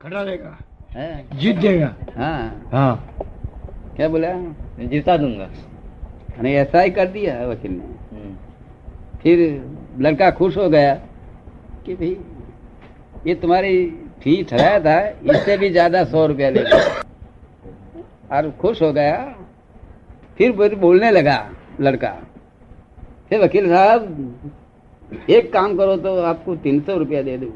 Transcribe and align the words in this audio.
खड़ा 0.00 0.20
रहेगा। 0.22 1.36
जीत 1.38 1.56
देगा 1.56 1.94
हाँ। 2.16 2.70
हाँ। 2.72 3.24
क्या 3.96 4.08
बोला? 4.08 4.28
जिता 4.90 5.16
दूँगा। 5.16 5.48
नहीं 6.42 6.54
ऐसा 6.56 6.80
ही 6.80 6.90
कर 6.90 7.06
दिया 7.08 7.34
है 7.34 7.48
वकील 7.48 7.70
ने। 7.70 7.84
हम्म, 8.12 8.34
फिर 9.22 9.38
लड़का 10.02 10.30
खुश 10.30 10.56
हो 10.56 10.68
गया 10.70 10.94
कि 11.86 11.94
भाई 11.94 12.16
ये 13.26 13.34
तुम्हारी 13.34 13.74
फ़ी 14.22 14.42
ठहराया 14.50 14.78
था 14.80 14.98
इससे 15.32 15.56
भी 15.56 15.70
ज़्यादा 15.70 16.04
सौ 16.04 16.26
रुपया 16.26 16.50
ले 16.50 16.62
और 18.30 18.50
खुश 18.60 18.82
हो 18.82 18.92
गया। 18.92 19.16
फिर 20.38 20.52
बोलने 20.76 21.10
लगा 21.10 21.38
लड़का 21.80 22.16
फिर 23.28 23.40
वकील 23.42 23.68
साहब 23.68 25.30
एक 25.30 25.52
काम 25.52 25.76
करो 25.76 25.96
तो 25.98 26.16
आपको 26.22 26.56
तीन 26.58 26.80
सौ 26.80 26.96
रुपया 26.98 27.22
दे 27.22 27.36
दूँ 27.38 27.50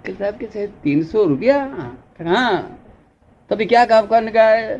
वकील 0.00 0.14
साहब 0.16 0.36
कैसे 0.36 0.66
तीन 0.82 1.02
सौ 1.04 1.24
रुपया? 1.28 1.56
हाँ। 2.26 2.60
तो 3.50 3.54
अभी 3.54 3.64
क्या 3.66 3.84
काम 3.86 4.06
करने 4.06 4.30
का 4.32 4.42
है? 4.44 4.76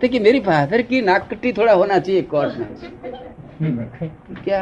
देखिए 0.00 0.20
मेरी 0.20 0.40
फादर 0.40 0.82
की 0.82 1.00
नाक 1.02 1.28
कट्टी 1.30 1.52
थोड़ा 1.52 1.72
होना 1.72 1.98
चाहिए 1.98 2.22
कोर्ट 2.24 2.56
में 2.58 3.88
क्या? 4.44 4.60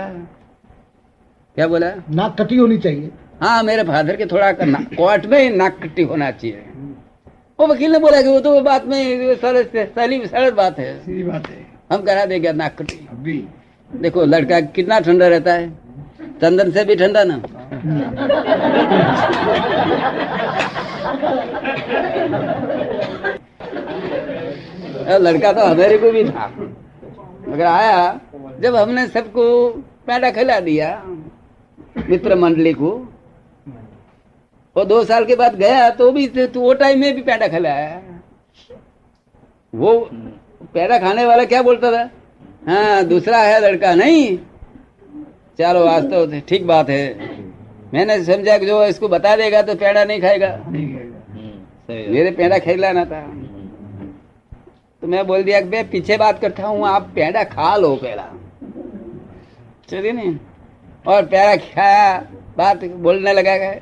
क्या 1.56 1.66
बोला? 1.68 1.88
नाक 2.10 2.36
कटी 2.40 2.56
होनी 2.56 2.76
चाहिए। 2.78 3.10
हाँ 3.40 3.62
मेरे 3.62 3.82
फादर 3.84 4.16
के 4.16 4.26
थोड़ा 4.26 4.52
कोर्ट 4.52 5.26
में 5.26 5.50
नाक 5.50 5.78
कट्टी 5.82 6.02
होना 6.02 6.30
चाहिए। 6.32 6.62
वो 7.60 7.66
वकील 7.66 7.92
ने 7.92 7.98
बोला 7.98 8.20
कि 8.22 8.28
वो 8.28 8.40
तो 8.40 8.52
वो 8.52 8.60
बात 8.60 8.84
में 8.86 9.34
सरल 9.36 9.64
सरली 9.64 10.50
बात 10.52 10.78
है। 10.78 10.98
सीधी 11.00 11.22
बात 11.22 11.48
है। 11.48 11.66
हम 11.92 12.02
करा 12.02 12.24
देंगे 12.26 12.52
नाक 12.52 12.76
कट्टी। 12.78 13.48
देखो 13.90 14.24
लड़का 14.26 14.60
कितना 14.76 15.00
ठंडा 15.00 15.28
रहता 15.28 15.52
है। 15.52 15.70
चंदन 16.40 16.70
से 16.70 16.84
भी 16.84 16.96
ठंडा 16.96 17.24
ना। 17.24 17.40
लड़का 25.18 25.52
तो 25.52 25.60
हमारे 25.62 25.98
को 25.98 26.10
भी 26.12 26.24
था। 26.24 26.46
मगर 27.48 27.64
आया, 27.66 28.20
जब 28.60 28.76
हमने 28.76 29.06
सबको 29.08 29.44
पैदा 30.06 30.30
खिला 30.30 30.58
दिया, 30.60 30.90
मित्र 32.08 32.34
मंडली 32.36 32.72
को 32.72 32.90
वो 34.76 34.84
दो 34.84 35.02
साल 35.04 35.24
के 35.24 35.34
बाद 35.36 35.56
गया 35.56 35.88
तो 35.90 36.10
भी 36.12 36.26
तो 36.28 36.60
वो 36.60 36.74
टाइम 36.74 37.00
में 37.00 37.14
भी 37.14 37.22
पैदा 37.22 37.48
खिलाया 37.48 38.00
वो 39.72 39.98
पैदा 40.74 40.98
खाने 40.98 41.24
वाला 41.26 41.44
क्या 41.44 41.62
बोलता 41.62 41.90
था? 41.92 42.08
हाँ 42.68 43.04
दूसरा 43.04 43.38
है 43.38 43.60
लड़का 43.60 43.94
नहीं। 43.94 44.36
चलो, 45.58 45.84
आज 45.86 46.04
तो 46.10 46.40
ठीक 46.48 46.66
बात 46.66 46.90
है। 46.90 47.31
मैंने 47.92 48.22
समझा 48.24 48.56
कि 48.58 48.66
जो 48.66 48.84
इसको 48.84 49.08
बता 49.08 49.34
देगा 49.36 49.62
तो 49.62 49.74
पेड़ा 49.74 50.04
नहीं 50.04 50.20
खाएगा। 50.20 50.48
हम्म, 50.66 51.50
सही 51.86 52.02
है। 52.02 52.10
मेरे 52.10 52.30
पेड़ा 52.30 52.58
खिलाना 52.58 53.04
था। 53.04 53.18
हम्म, 53.18 54.06
तो 55.02 55.06
मैं 55.06 55.26
बोल 55.26 55.42
दिया 55.42 55.60
कि 55.60 55.82
पीछे 55.82 56.16
बात 56.16 56.40
करता 56.40 56.66
हूँ 56.66 56.86
आप 56.88 57.10
पेड़ा 57.14 57.42
खा 57.44 57.76
लो 57.76 57.94
पहला 57.96 58.28
चलिए 59.88 60.12
नहीं। 60.12 60.36
और 61.06 61.26
पेड़ा 61.26 61.56
खाया 61.56 62.18
बात 62.58 62.84
बोलने 62.84 63.32
लगा 63.32 63.56
कि 63.56 63.80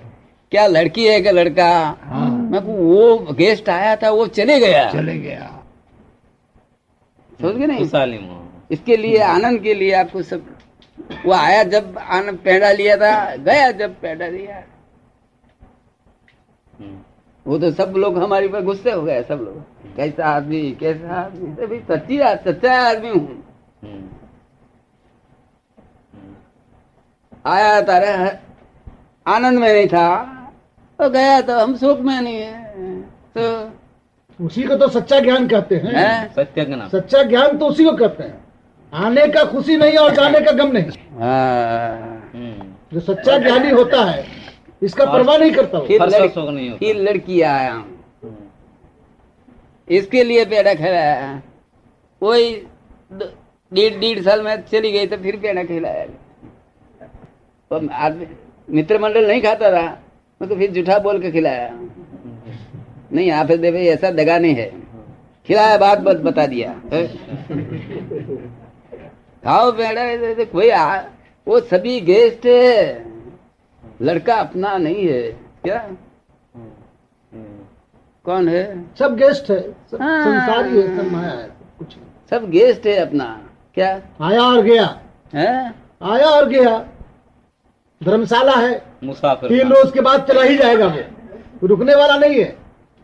क्या 0.53 0.67
लड़की 0.67 1.07
है 1.07 1.21
क्या 1.21 1.33
लड़का? 1.33 1.69
हाँ। 2.03 2.29
मैं 2.51 2.61
वो 2.61 3.35
गेस्ट 3.35 3.69
आया 3.69 3.95
था 3.97 4.11
वो 4.11 4.27
चले 4.29 4.59
गया। 4.61 4.91
चले 4.93 5.19
गया। 5.19 5.47
समझ 7.41 7.55
गए 7.55 7.67
नहीं? 7.67 7.85
इसके 8.71 8.97
लिए 8.97 9.19
आनंद 9.19 9.61
के 9.63 9.75
लिए 9.75 9.93
आपको 9.93 10.23
सब 10.23 10.45
वो 11.27 11.33
आया 11.33 11.63
जब 11.65 11.99
आनंद 11.99 12.39
पेड़ा 12.39 12.71
लिया 12.73 12.97
था 12.97 13.37
गया 13.37 13.71
जब 13.73 13.95
पेड़ा 14.01 14.27
लिया। 14.27 14.57
हम्म, 16.81 16.99
वो 17.47 17.59
तो 17.59 17.71
सब 17.71 17.95
लोग 17.97 18.19
हमारे 18.19 18.47
ऊपर 18.47 18.63
गुस्से 18.63 18.93
हो 18.93 19.03
गए 19.03 19.23
सब 19.23 19.41
लोग। 19.41 19.97
कैसा 19.97 20.27
आदमी 20.27 20.61
कैसा 20.73 21.15
आदमी 21.15 21.55
तो 21.55 21.67
भाई 21.67 21.81
सच्ची 21.89 22.19
सच्चा 22.45 22.75
आदमी 22.81 23.09
हूँ। 23.09 23.27
हम्म, 23.83 24.09
हम्म, 26.15 26.35
आया 27.47 27.81
तारे 27.81 28.09
आनंद 29.27 29.59
में 29.59 29.73
नहीं 29.73 29.89
था। 29.89 30.25
तो 30.99 31.11
गया 31.11 31.41
तो 31.41 31.59
हम 31.59 31.77
शोक 31.77 32.01
में 32.01 32.21
नहीं 32.21 32.37
है। 32.37 33.03
तो 33.37 34.45
उसी 34.45 34.63
को 34.63 34.77
तो 34.77 34.89
सच्चा 34.89 35.21
ज्ञान 35.21 35.49
कहते 35.49 35.77
हैं। 35.77 35.93
है? 35.93 36.29
सत्य 36.29 36.65
के 36.65 36.77
नाम 36.77 36.89
सच्चा 36.89 37.23
ज्ञान 37.23 37.59
तो 37.59 37.67
उसी 37.67 37.85
को 37.85 37.93
कहते 37.93 38.23
हैं। 38.23 38.50
आने 38.95 39.27
का 39.27 39.45
खुशी 39.45 39.77
नहीं 39.77 39.97
और 39.97 40.15
जाने 40.15 40.41
का 40.41 40.53
गम 40.53 40.73
नहीं। 40.73 40.85
हाँ। 41.11 42.31
जो 42.95 43.01
सच्चा 43.01 43.39
ज्ञानी 43.39 43.71
होता 43.71 44.05
है 44.05 44.27
इसका 44.83 45.05
परवाह 45.05 45.37
नहीं 45.37 45.53
करता 45.53 45.79
वो। 45.79 45.87
फिर 45.87 46.01
लड़की- 46.21 46.37
नहीं 46.83 46.95
लड़की 46.95 47.41
आया 47.41 47.85
इसके 49.91 50.25
लिए 50.25 50.45
पेड़ा 50.45 50.75
खिलाया। 50.75 51.43
वही 52.23 52.63
डेढ़ 53.73 54.01
डेढ़ 54.01 54.21
साल 54.21 54.43
में 54.43 54.63
चली 54.63 54.93
गई 54.93 55.07
तो 55.07 55.17
फिर 55.17 55.37
पेड़ा 55.37 55.65
खिलाया। 55.65 56.05
तो 57.71 57.89
आदमी 57.93 58.27
मित्र 58.71 58.99
मंडल 58.99 59.29
नहीं 59.29 59.43
खाता 59.43 59.73
था। 59.73 60.01
मैं 60.43 60.49
तो 60.49 60.57
फिर 60.57 60.71
जूठा 60.71 60.99
बोल 60.99 61.23
के 61.23 61.31
खिलाया। 61.31 61.71
नहीं 63.13 63.27
यहाँ 63.27 63.45
पे 63.45 63.87
ऐसा 63.87 64.11
दगा 64.11 64.39
नहीं 64.39 64.55
है। 64.55 64.71
खिलाया 65.47 65.79
बात 65.79 65.99
बस 65.99 66.17
बता 66.17 66.47
दिया। 66.47 66.81
है? 69.47 69.53
खाओ 69.53 69.73
पेड़ा 69.73 70.03
ऐसे- 70.03 70.29
ऐसे 70.29 70.45
कोई 70.45 70.71
आ, 70.71 71.01
वो 71.49 71.61
सभी 71.61 72.01
गेस्ट 72.01 72.47
है। 72.47 73.05
लड़का 74.03 74.35
अपना 74.35 74.79
नहीं 74.79 75.07
है 75.09 75.23
क्या? 75.65 75.91
कौन 78.25 78.49
है? 78.49 78.85
सब 78.99 79.17
गेस्ट 79.17 79.51
है 79.51 79.73
सब 79.91 80.03
हाँ। 80.03 80.25
संसारी 80.25 80.81
है 80.81 80.99
सब 80.99 81.13
माया 81.13 81.31
है 81.31 81.51
कुछ 81.79 81.97
नहीं। 81.97 82.07
सब 82.31 82.51
गेस्ट 82.51 82.87
है 82.87 82.97
अपना 82.97 83.49
क्या? 83.75 84.03
आया 84.21 84.43
और 84.43 84.63
गया। 84.63 85.01
है? 85.35 85.75
आया 86.03 86.27
और 86.27 86.49
गया। 86.49 86.89
धर्मशाला 88.05 88.53
है। 88.53 88.83
मुसाफिर 89.05 89.49
तीन 89.49 89.69
रोज 89.69 89.93
के 89.93 90.01
बाद 90.01 90.23
चला 90.23 90.43
ही 90.43 90.57
जाएगा 90.57 90.87
वो। 90.87 91.67
रुकने 91.67 91.95
वाला 91.95 92.17
नहीं 92.17 92.41
है। 92.41 92.57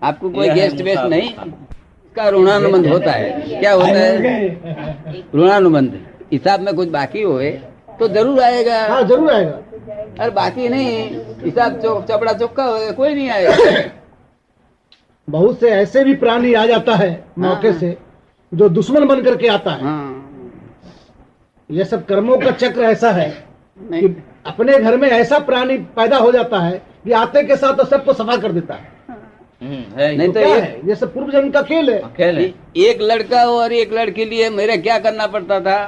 आपको 0.03 0.31
कोई 0.31 0.51
गेस्ट 0.51 0.83
वेस्ट 0.83 1.03
नहीं। 1.03 1.31
इसका 1.31 2.29
ऋणानुबंध 2.31 2.87
होता 2.87 3.11
है। 3.11 3.59
क्या 3.61 3.73
होता 3.73 3.89
है? 3.89 4.49
ऋणानुबंध। 5.35 6.06
हिसाब 6.33 6.61
में 6.61 6.75
कुछ 6.75 6.89
बाकी 6.89 7.23
होए 7.23 7.51
तो 7.99 8.09
ज़रूर 8.09 8.41
आएगा। 8.41 8.81
हाँ 8.89 9.03
ज़रूर 9.03 9.31
आएगा। 9.33 10.23
और 10.25 10.31
बाकी 10.31 10.69
नहीं 10.69 10.99
हिसाब 11.45 11.81
चौक 11.83 12.05
चपड़ा 12.05 12.33
चौका 12.33 12.65
होगा 12.65 12.91
कोई 12.91 13.15
नहीं 13.15 13.29
आएगा। 13.31 13.83
बहुत 15.29 15.61
से 15.61 15.71
ऐसे 15.71 16.05
भी 16.05 16.15
प्राणी 16.15 16.53
आ 16.55 16.65
जाता 16.67 16.95
है 16.95 17.11
मौके 17.39 17.69
हाँ। 17.69 17.79
से 17.79 17.97
जो 18.53 18.69
दुश्मन 18.69 19.07
बन 19.07 19.23
करके 19.23 19.49
आता 19.49 19.71
है। 19.71 19.85
हाँ। 19.85 20.13
ये 21.71 21.85
सब 21.85 22.05
कर्मों 22.07 22.39
का 22.39 22.51
चक्र 22.51 22.83
ऐसा 22.83 23.11
है 23.11 23.29
कि 23.81 24.17
अपने 24.47 24.79
घर 24.79 24.97
में 24.97 25.09
ऐसा 25.11 25.39
प्राणी 25.39 25.79
पैदा 25.97 26.17
हो 26.17 26.31
जाता 26.33 26.59
है 26.61 26.83
कि 27.05 27.13
आते 27.13 27.43
के 27.43 27.57
साथ 27.57 27.77
तो 27.77 27.85
सबको 27.85 28.13
सफ़ा 28.13 28.37
कर 28.37 28.53
देता 28.53 28.75
है। 28.75 28.95
हम्म, 29.63 30.01
है 30.01 30.17
नहीं 30.17 30.29
तो 30.29 30.33
तो 30.35 30.41
एक- 30.41 30.89
ये 30.89 30.95
सब 30.95 31.13
पूर्व 31.15 31.31
जन्म 31.33 31.51
का 31.51 31.63
खेल 31.63 31.91
है। 31.91 31.99
अकेले 31.99 32.43
एक 32.89 32.99
लड़का 33.03 33.45
और 33.51 33.73
एक 33.73 33.93
लड़के 33.93 34.25
लिए 34.25 34.51
मेरे 34.51 34.77
क्या 34.77 34.99
करना 34.99 35.27
पड़ता 35.27 35.61
था? 35.61 35.79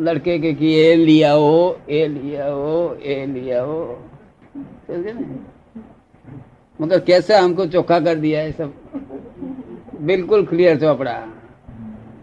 लड़के 0.00 0.38
के 0.38 0.52
कि 0.52 0.66
ये 0.66 0.94
लिया 0.94 1.32
हो 1.32 1.78
ये 1.90 2.06
लिया 2.08 2.46
हो 2.46 2.98
ये 3.02 3.26
लिया 3.26 3.62
हो। 3.62 4.08
समझे 4.56 5.12
ना? 5.12 5.38
मगर 6.80 7.00
कैसे 7.00 7.36
हमको 7.36 7.66
चोखा 7.66 8.00
कर 8.00 8.14
दिया 8.14 8.40
है 8.40 8.52
सब? 8.52 8.74
बिल्कुल 10.00 10.46
क्लियर 10.46 10.80
चौपड़ा। 10.80 11.12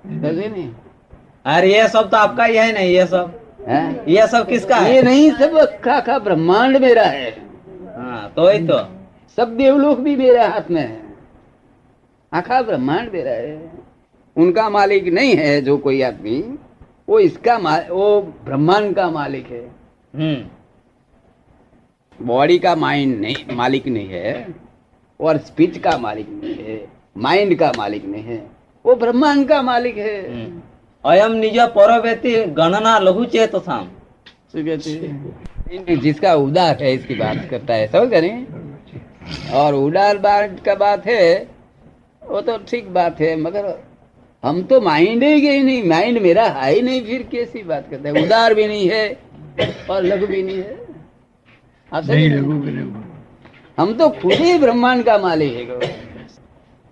समझे 0.08 0.48
नहीं? 0.48 0.70
अरे 1.46 1.74
ये 1.74 1.88
सब 1.88 2.10
तो 2.10 2.18
आपका 2.18 2.46
ही 2.46 2.58
है 2.58 2.74
नहीं 2.74 2.90
ये 2.90 3.06
सब? 3.06 3.40
है? 3.68 4.12
ये 4.12 4.28
सब 4.28 4.48
किसका 4.48 4.78
ये 4.88 5.02
नहीं 5.02 5.32
सब 5.32 5.56
अखा 5.58 5.96
अखा 5.96 6.20
ब्रह्मांड 6.20 6.78
मेरा 6.78 7.04
है। 7.04 7.30
हाँ 7.98 8.34
तो 8.36 8.42
वही 8.42 8.68
तो। 8.68 8.78
सब 9.38 9.56
देवलोक 9.58 10.00
भी 10.00 10.16
मेरे 10.16 10.44
हाथ 10.44 10.72
में 10.72 10.82
है। 10.82 11.04
आखा 12.34 12.62
ब्रह्मांड 12.62 13.12
मेरा 13.14 13.32
है। 13.32 13.72
उनका 14.36 14.70
मालिक 14.70 15.08
नहीं 15.08 15.36
है 15.36 15.62
जो 15.62 15.78
कोई 15.78 16.02
आदमी। 16.02 16.58
वो 17.08 17.20
इसका 17.20 17.56
वो 17.90 18.22
ब्रह्मांड 18.46 18.96
का 18.96 19.10
मालिक 19.12 19.48
है। 19.52 19.62
हम्म। 20.16 20.46
बॉडी 22.20 22.58
का 22.60 22.76
माइंड 22.76 23.20
नहीं 23.22 23.56
मालिक 23.56 23.88
नहीं 23.88 24.08
है 24.10 24.48
और 25.20 25.38
स्पीच 25.40 25.78
का 25.78 25.98
मालिक 25.98 26.30
नहीं 26.32 26.56
है 26.66 26.78
माइंड 27.18 27.58
का 27.60 27.72
मालिक 27.78 28.06
नहीं 28.06 28.24
है 28.24 28.46
वो 28.86 28.96
ब्रह्मांड 28.96 29.48
का 29.50 29.62
मालिक 29.62 29.98
है। 29.98 30.18
हम्म। 30.30 30.62
अयम 31.04 31.32
निज 31.34 31.60
परवेति 31.76 32.36
गणना 32.58 32.98
लघु 33.00 33.26
चेत 33.28 33.56
साम 33.58 33.90
जिसका 36.02 36.34
उदार 36.36 36.84
है 36.84 36.94
इसकी 36.94 37.16
बात 37.16 37.48
करता 37.50 37.74
है 37.74 37.88
समझ 37.88 38.08
गए 38.10 38.22
नहीं 38.22 38.46
और 39.56 39.74
उदार 39.74 40.18
बात 40.18 40.60
का 40.66 40.76
बात 40.76 41.06
है 41.06 41.48
वो 42.22 42.42
तो 42.42 42.58
ठीक 42.70 42.88
बात 42.94 43.20
है 43.22 43.36
मगर 43.36 43.68
हम 44.46 44.62
तो 44.64 44.80
माइंड 44.82 45.24
ही 45.24 45.42
गई 45.42 45.62
नहीं 45.64 45.84
माइंड 45.90 46.22
मेरा 46.22 46.44
है 46.48 46.72
ही 46.74 46.82
नहीं 46.82 47.02
फिर 47.06 47.22
कैसी 47.32 47.64
बात 47.64 47.88
करते 47.92 48.10
हैं? 48.10 48.26
उदार 48.26 48.54
भी 48.54 48.68
नहीं 48.68 48.90
है 48.90 49.18
और 49.90 50.04
लघु 50.04 50.28
भी 50.28 50.42
नहीं 50.44 50.58
है। 50.58 50.78
आप 51.92 52.06
नहीं? 52.06 52.30
लघु 52.30 52.62
के 52.62 52.72
लघु 52.72 53.02
हम 53.78 53.94
तो 53.94 54.10
खुद 54.12 54.34
ही 54.34 54.58
ब्रह्मांड 54.60 55.04
का 55.06 55.18
मालिक 55.18 55.70
है। 55.70 55.94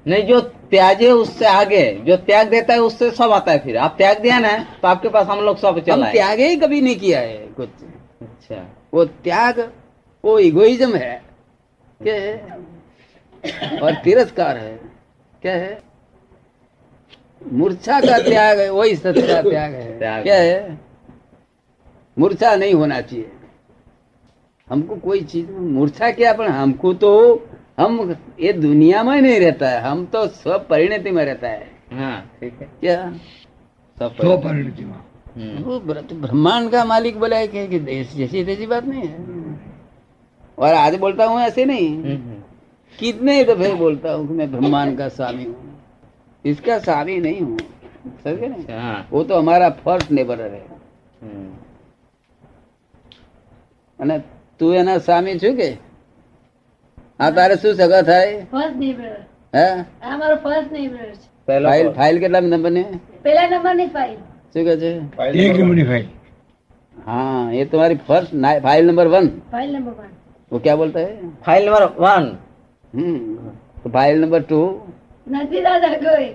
नहीं 0.06 0.24
जो 0.28 0.40
त्याजे 0.72 1.12
उससे 1.12 1.46
आगे 1.46 1.84
जो 2.06 2.16
त्याग 2.20 2.50
देता 2.50 2.74
है 2.74 2.80
उससे 2.82 3.12
सब 3.12 3.32
आता 3.32 3.52
है 3.52 3.60
फिर। 3.60 3.78
आप 3.78 3.96
त्याग 3.98 4.22
दिया 4.22 4.40
ना 4.40 4.58
तो 4.82 4.88
आपके 4.88 5.10
पास 5.10 5.28
हम 5.28 5.40
लोग 5.42 5.58
सब 5.58 5.80
चला 5.86 6.12
त्याग 6.12 6.40
ही 6.40 6.56
कभी 6.56 6.82
नहीं 6.82 6.96
किया 6.96 7.20
है 7.20 7.38
कुछ। 7.58 7.70
अच्छा 8.22 8.66
वो 8.94 9.06
त्याग 9.06 9.60
वो 10.24 10.38
इगोइज्म 10.42 10.96
है। 10.96 11.22
क्या 12.02 12.16
है? 12.16 12.34
और 13.80 13.94
तिरस्कार 14.04 14.58
है। 14.58 14.80
क्या 15.42 15.54
है? 15.54 15.82
मूर्छा 17.52 18.00
का 18.02 18.18
त्याग 18.18 18.60
है 18.60 18.70
वही 18.70 18.96
सत्य 18.96 19.22
का 19.22 19.42
त्याग 19.50 19.74
है। 19.74 20.00
त्याग। 20.00 20.24
क्या 20.24 20.36
है? 20.36 20.80
मूर्छा 22.20 22.56
नहीं 22.56 22.74
होना 22.74 23.02
चाहिए। 23.02 23.32
हमको 24.70 24.96
कोई 24.96 25.22
चीज़ 25.22 25.52
मूर्छा 25.52 26.12
क्या 26.12 26.34
पर 26.34 26.48
हमको 26.48 26.94
तो 26.94 27.12
हम 27.80 28.16
ये 28.40 28.54
दुनिया 28.54 29.04
में 29.04 29.22
नहीं 29.22 29.40
रहता 29.40 29.70
है 29.70 29.82
हम 29.82 30.06
तो 30.06 30.28
स्व 30.28 30.58
परिणति 30.70 31.12
में 31.12 31.26
रहता 31.26 31.48
है। 31.48 31.72
हाँ। 31.94 32.32
ठीक 32.40 32.54
है? 32.62 32.70
क्या? 32.80 33.14
सब 34.00 34.16
तो 34.22 34.38
परिणति 34.38 34.86
में 34.86 35.62
वो 35.64 35.80
ब्रह्मांड 35.80 36.72
का 36.72 36.86
मालिक 36.86 37.20
बोला 37.20 37.38
है 37.38 37.48
कि, 37.48 37.80
जैसी 37.80 38.44
तैसी 38.46 38.66
बात 38.68 38.86
नहीं 38.86 39.02
है। 39.02 39.60
और 40.60 40.74
आज 40.74 40.96
बोलता 40.96 41.26
हूँ 41.26 41.40
ऐसे 41.40 41.66
नहीं। 41.66 41.90
हम्म। 41.90 42.42
कितने 43.00 43.44
दफे 43.44 43.74
बोलता 43.74 44.12
हूँ 44.14 44.28
कि 44.28 44.34
मैं 44.34 44.52
ब्रह्मांड 44.52 44.98
का 44.98 45.08
स्वामी 45.10 45.44
हूँ। 45.44 45.73
इसका 46.45 46.79
स्वामी 46.81 47.17
नहीं 47.21 47.41
हूँ 47.41 47.57
समझ 48.19 48.35
गए 48.35 48.49
ना 48.49 48.57
अच्छा, 48.57 48.81
हाँ 48.81 48.99
वो 49.13 49.23
तो 49.25 49.39
हमारा 49.39 49.69
फर्स्ट 49.81 50.11
नेबर 50.13 50.41
है 50.43 50.63
हम्म, 51.21 51.49
અને 53.99 54.17
તું 54.61 54.75
એના 54.77 54.95
સ્વામી 55.01 55.33
છું 55.43 55.55
કે 55.59 55.69
આ 57.21 57.29
તારે 57.33 57.55
શું 57.63 57.73
સગા 57.81 58.03
થાય 58.03 58.29
ફર્સ્ટ 58.53 58.77
નેબર 58.83 59.09
હે 59.55 59.65
આ 60.05 60.15
મારો 60.21 60.37
ફર્સ્ટ 60.45 60.71
નેબર 60.77 61.01
છે 61.01 61.17
पहला 61.49 61.69
ફાઇલ 61.69 61.87
पर- 61.87 61.97
ફાઇલ 61.97 62.17
કેટલા 62.23 62.43
નંબર 62.45 62.73
ને 62.73 62.85
પેલા 63.25 63.47
નંબરની 63.49 63.89
ફાઇલ 63.97 64.17
શું 64.53 64.63
કે 64.65 64.75
છે 64.83 64.91
एक 65.45 65.57
नंबर 65.61 65.83
फाइल 65.91 66.07
हाँ 66.97 67.43
ये 67.53 67.65
तुम्हारी 67.67 67.97
first 68.09 68.31
file 68.63 68.83
number 68.87 69.07
one 69.09 69.27
file 69.53 69.71
number 69.73 69.95
one 69.99 70.13
वो 70.53 70.59
क्या 70.61 70.75
बोलता 70.77 71.01
है 71.01 71.13
फाइल 71.47 71.63
नंबर 71.69 71.85
वन 71.99 72.25
हम्म 72.93 73.19
तो 73.81 73.91
फाइल 73.91 74.21
नंबर 74.21 74.43
टू 74.51 74.61
નથી 75.27 75.59
દાદા 75.63 75.89
કોઈ 76.05 76.29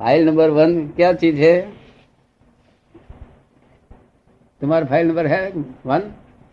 फाइल 0.00 0.24
नंबर 0.26 0.50
वन 0.50 0.70
क्या 0.96 1.12
चीज 1.14 1.38
है 1.38 1.54
तुम्हारा 4.60 4.86
फाइल 4.86 5.06
नंबर 5.08 5.26
है 5.26 5.40
वन 5.86 6.02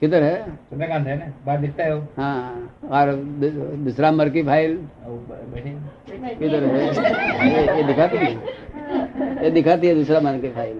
किधर 0.01 0.23
है 0.23 0.35
चंद्रकांत 0.65 1.07
है 1.07 1.15
ना 1.18 1.25
बाहर 1.45 1.59
दिखता 1.62 1.83
है 1.83 1.94
वो 1.95 2.01
हाँ 2.18 2.38
और 2.94 3.12
दू- 3.41 3.51
दूसरा 3.85 4.12
नंबर 4.12 4.29
की 4.29 4.44
फाइल 4.44 4.71
किधर 6.39 6.63
है 6.65 6.83
ये, 6.83 7.62
ये 7.77 7.83
दिखाती 7.83 8.18
है 8.18 9.44
ये 9.44 9.51
दिखाती 9.51 9.88
है 9.88 9.94
दूसरा 9.95 10.19
नंबर 10.19 10.39
की 10.41 10.50
फाइल 10.51 10.79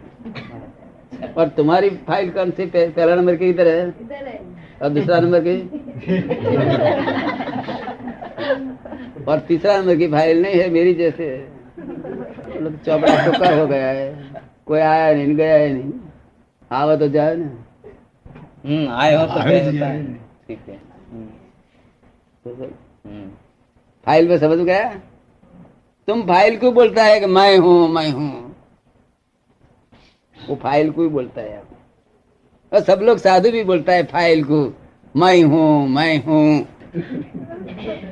और 1.38 1.50
तुम्हारी 1.58 1.90
फाइल 2.08 2.32
कौन 2.32 2.52
सी 2.52 2.66
पह- 2.68 2.92
पहला 2.96 3.16
नंबर 3.16 3.36
की 3.36 3.46
किधर 3.46 3.68
है 3.68 3.80
इधर 4.02 4.26
है 4.28 4.38
और 4.83 4.89
दूसरा 4.89 5.21
नंबर 5.21 5.41
की? 5.47 5.57
और 9.29 9.39
तीसरा 9.39 9.77
नंबर 9.79 9.97
की 9.97 10.09
फ़ाइल 10.09 10.43
नहीं 10.43 10.61
है 10.61 10.69
मेरी 10.71 10.95
जैसे 10.95 11.49
मतलब 11.79 12.79
चौपड़ा 12.87 13.27
टुक्का 13.27 13.55
हो 13.57 13.67
गया 13.67 13.87
है। 13.87 14.43
कोई 14.67 14.81
आया 14.81 15.15
नहीं 15.15 15.35
गया 15.37 15.55
है 15.55 15.73
नहीं। 15.73 15.93
आवा 16.71 16.97
तो 16.97 17.09
जाए 17.09 17.37
ना। 17.37 17.51
हम्म 18.67 18.89
आए 18.93 19.15
हो 19.15 19.27
तो 19.27 19.33
तो 19.33 19.41
होता 19.41 19.87
है। 19.87 20.15
ठीक 20.49 20.61
है। 20.69 20.79
हम्म, 22.47 23.29
फ़ाइल 24.07 24.29
में 24.29 24.39
समझ 24.39 24.59
गया? 24.59 24.89
तुम 26.09 26.23
फ़ाइल 26.23 26.57
को 26.57 26.73
बोलता 26.73 27.05
है 27.05 27.21
कि 27.21 27.27
मैं 27.27 27.59
हूँ 27.59 27.89
मैं 27.89 28.11
हूँ। 28.11 28.57
वो 30.37 30.57
फ़ाइल 30.57 30.91
को 30.91 31.03
ही 31.03 31.09
बोलता 31.09 31.41
है। 31.41 31.76
और 32.73 32.81
सब 32.81 33.01
लोग 33.03 33.19
साधु 33.19 33.51
भी 33.51 33.63
बोलता 33.65 33.93
है 33.93 34.05
फ़ाइल 34.07 34.43
को 34.45 34.63
मैं 35.15 35.43
हूँ 35.43 35.89
मैं 35.89 36.25
हूँ। 36.25 36.67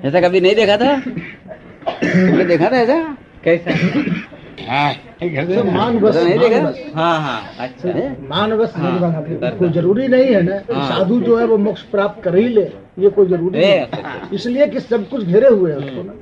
ऐसा 0.05 0.21
कभी 0.21 0.41
नहीं 0.41 0.55
देखा 0.55 0.77
था? 0.77 0.99
तुमने 1.01 2.45
देखा 2.45 2.71
था 2.71 2.77
ऐसा? 2.77 3.17
कैसा? 3.45 3.71
तो 5.45 5.65
मान 5.65 5.99
बस 5.99 6.15
तो 6.15 6.25
नहीं 6.25 6.39
देखा? 6.39 7.01
हाँ 7.01 7.21
हाँ 7.21 7.41
अच्छा। 7.59 7.89
मान 8.29 8.57
बस 8.59 8.73
हाँ, 8.77 9.23
कोई 9.59 9.69
ज़रूरी 9.69 10.09
नहीं 10.09 10.35
है 10.35 10.43
ना। 10.43 10.61
हाँ। 10.75 10.89
साधु 10.89 11.21
जो 11.21 11.39
है 11.39 11.47
वो 11.47 11.57
मोक्ष 11.59 11.83
प्राप्त 11.93 12.23
कर 12.23 12.37
ही 12.37 12.49
ले। 12.49 12.63
ये 12.99 13.09
कोई 13.11 13.27
ज़रूरी 13.27 13.59
नहीं। 13.59 13.71
है। 13.71 13.89
इसलिए 14.35 14.67
कि 14.67 14.81
सब 14.81 15.09
कुछ 15.09 15.25
घेरे 15.25 15.49
हुए 15.49 15.71
हैं 15.73 15.79
उसको 15.79 16.03
ना। 16.03 16.13